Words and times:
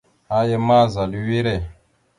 Aya 0.37 0.57
ma, 0.67 0.79
zal 0.93 1.13
a 1.17 1.19
wire. 1.25 1.55